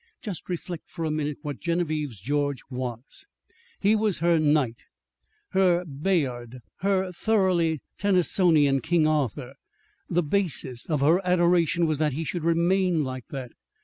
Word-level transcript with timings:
Just 0.19 0.49
reflect 0.49 0.89
for 0.89 1.05
a 1.05 1.11
minute 1.11 1.37
what 1.43 1.59
Genevieve's 1.59 2.19
George 2.19 2.63
was. 2.71 3.27
He 3.79 3.95
was 3.95 4.17
her 4.17 4.39
knight, 4.39 4.77
her 5.49 5.85
Bayard, 5.85 6.61
her 6.77 7.11
thoroughly 7.11 7.81
Tennysonian 7.99 8.81
King 8.81 9.05
Arthur. 9.05 9.53
The 10.09 10.23
basis 10.23 10.89
of 10.89 11.01
her 11.01 11.21
adoration 11.23 11.85
was 11.85 11.99
that 11.99 12.13
he 12.13 12.23
should 12.23 12.43
remain 12.43 13.03
like 13.03 13.27
that. 13.27 13.51